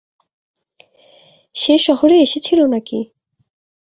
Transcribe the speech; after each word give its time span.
সে 1.55 1.75
শহরে 1.77 2.15
এসেছিল 2.19 2.59
নাকি? 2.65 2.99